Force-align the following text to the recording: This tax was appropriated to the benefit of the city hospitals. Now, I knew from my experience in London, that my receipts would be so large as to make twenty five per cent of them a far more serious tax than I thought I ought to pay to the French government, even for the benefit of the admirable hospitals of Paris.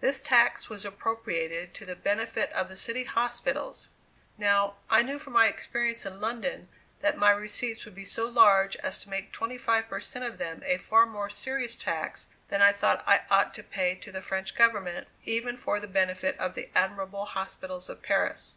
This 0.00 0.20
tax 0.20 0.70
was 0.70 0.86
appropriated 0.86 1.74
to 1.74 1.84
the 1.84 1.94
benefit 1.94 2.50
of 2.54 2.68
the 2.70 2.76
city 2.76 3.04
hospitals. 3.04 3.88
Now, 4.38 4.76
I 4.88 5.02
knew 5.02 5.18
from 5.18 5.34
my 5.34 5.48
experience 5.48 6.06
in 6.06 6.18
London, 6.18 6.68
that 7.02 7.18
my 7.18 7.30
receipts 7.30 7.84
would 7.84 7.94
be 7.94 8.06
so 8.06 8.26
large 8.26 8.76
as 8.76 8.96
to 9.02 9.10
make 9.10 9.32
twenty 9.32 9.58
five 9.58 9.86
per 9.86 10.00
cent 10.00 10.24
of 10.24 10.38
them 10.38 10.62
a 10.64 10.78
far 10.78 11.04
more 11.04 11.28
serious 11.28 11.76
tax 11.76 12.28
than 12.48 12.62
I 12.62 12.72
thought 12.72 13.04
I 13.06 13.24
ought 13.30 13.52
to 13.52 13.62
pay 13.62 13.94
to 13.96 14.10
the 14.10 14.22
French 14.22 14.54
government, 14.56 15.08
even 15.26 15.58
for 15.58 15.78
the 15.78 15.86
benefit 15.86 16.38
of 16.38 16.54
the 16.54 16.70
admirable 16.74 17.26
hospitals 17.26 17.90
of 17.90 18.00
Paris. 18.02 18.56